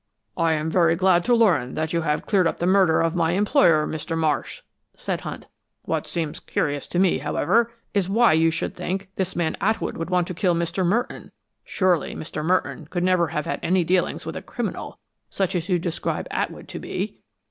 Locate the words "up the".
2.47-2.65